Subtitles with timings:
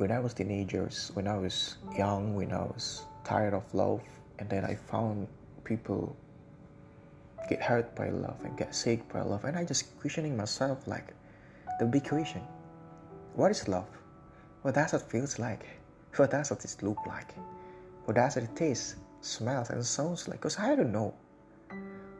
[0.00, 4.00] when I was teenagers, when I was young, when I was tired of love,
[4.38, 5.28] and then I found
[5.62, 6.16] people
[7.50, 11.12] get hurt by love and get sick by love, and I just questioning myself like
[11.78, 12.40] the big question:
[13.34, 13.90] What is love?
[14.62, 15.66] What does it feels like?
[16.16, 17.34] What does it look like?
[18.06, 20.40] What does it taste, smells, and sounds like?
[20.40, 21.12] Cause I don't know.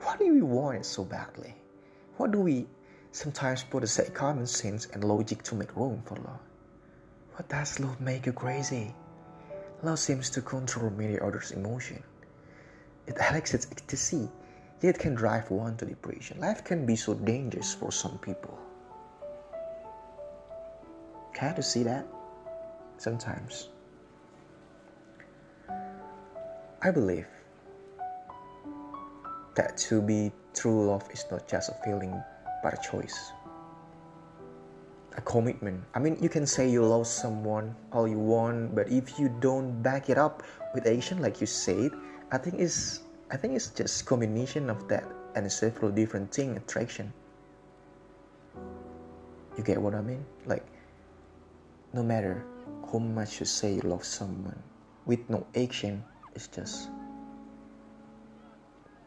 [0.03, 1.55] What do we want so badly?
[2.19, 2.67] What do we
[3.12, 6.50] sometimes put aside common sense and logic to make room for love?
[7.40, 8.94] What does love make you crazy?
[9.82, 12.03] Love seems to control many others' emotion.
[13.07, 14.29] It elicits ecstasy,
[14.82, 16.39] yet it can drive one to depression.
[16.39, 18.58] Life can be so dangerous for some people.
[21.32, 22.07] Can't you see that?
[22.98, 23.70] Sometimes.
[26.82, 27.26] I believe
[29.57, 32.22] that to be true love is not just a feeling
[32.62, 33.33] but a choice
[35.17, 35.83] a commitment.
[35.95, 39.83] I mean, you can say you love someone all you want, but if you don't
[39.83, 40.43] back it up
[40.75, 41.91] with action, like you said,
[42.31, 47.12] I think it's I think it's just combination of that and several different thing attraction.
[49.57, 50.25] You get what I mean?
[50.47, 50.67] Like,
[51.93, 52.45] no matter
[52.91, 54.59] how much you say you love someone,
[55.06, 56.91] with no action, it's just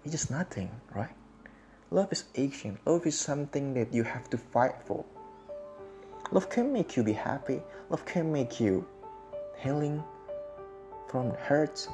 [0.03, 1.15] it's just nothing, right?
[1.91, 2.77] Love is action.
[2.85, 5.05] Love is something that you have to fight for
[6.31, 7.61] Love can make you be happy.
[7.89, 8.85] Love can make you
[9.57, 10.03] healing
[11.07, 11.87] from hurts.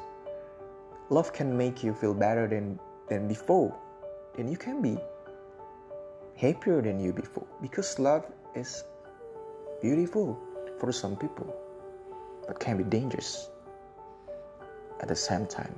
[1.10, 2.78] Love can make you feel better than,
[3.08, 3.74] than before.
[4.36, 4.96] Then you can be
[6.36, 7.46] happier than you before.
[7.60, 8.84] Because love is
[9.82, 10.38] beautiful
[10.78, 11.54] for some people,
[12.46, 13.50] but can be dangerous
[15.00, 15.74] at the same time.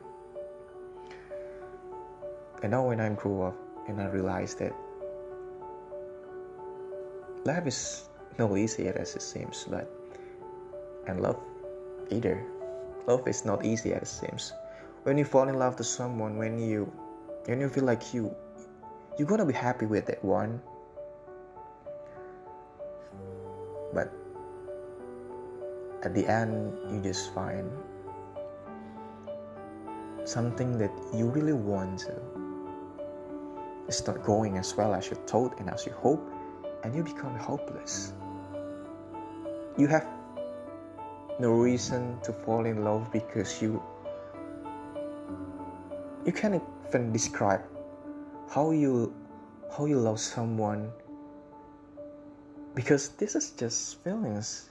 [2.63, 3.57] And now when I grew up
[3.89, 4.73] and I realized that
[7.45, 9.91] life is no easier as it seems, but
[11.07, 11.39] and love
[12.11, 12.45] either.
[13.07, 14.53] Love is not easy as it seems.
[15.03, 16.91] When you fall in love to someone, when you
[17.47, 18.35] when you feel like you
[19.19, 20.61] you're gonna be happy with that one.
[23.93, 24.13] But
[26.03, 27.71] at the end you just find
[30.25, 32.15] something that you really want to.
[33.89, 36.32] It's not going as well as you thought and as you hope,
[36.85, 38.13] and you become hopeless
[39.79, 40.07] you have
[41.39, 43.83] no reason to fall in love because you
[46.25, 47.63] you can't even describe
[48.49, 49.15] how you
[49.77, 50.93] how you love someone
[52.75, 54.71] because this is just feelings.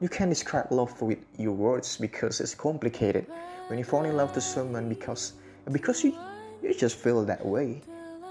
[0.00, 3.26] You can't describe love with your words because it's complicated.
[3.68, 5.32] When you fall in love to someone because
[5.72, 6.14] because you
[6.62, 7.82] you just feel that way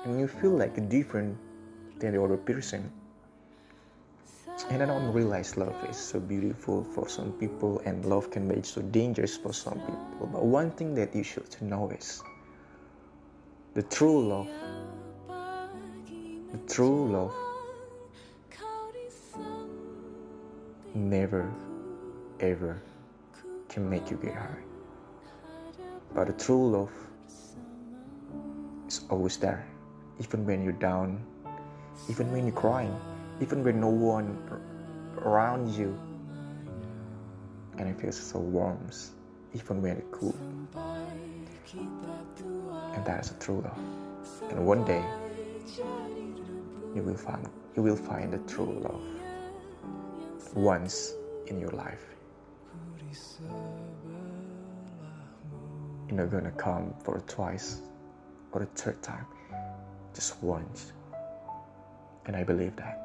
[0.06, 1.38] and you feel like a different
[2.00, 2.91] than the other person
[4.69, 8.61] and I don't realize love is so beautiful for some people and love can be
[8.63, 10.29] so dangerous for some people.
[10.31, 12.23] But one thing that you should know is
[13.73, 14.47] the true love,
[16.51, 17.33] the true love
[20.94, 21.51] never
[22.39, 22.81] ever
[23.67, 24.63] can make you get high.
[26.13, 26.91] But the true love
[28.88, 29.67] is always there,
[30.19, 31.22] even when you're down,
[32.09, 32.95] even when you're crying
[33.41, 34.38] even when no one
[35.17, 35.97] around you.
[37.78, 38.79] And it feels so warm
[39.53, 40.35] even when it's cool.
[42.94, 43.78] And that is a true love
[44.50, 45.03] and one day
[46.94, 49.01] you will find you will find the true love.
[50.53, 51.13] Once
[51.47, 52.06] in your life.
[56.07, 57.81] You're not gonna come for twice
[58.53, 59.25] or a third time.
[60.13, 60.94] Just once
[62.28, 63.05] and i believe that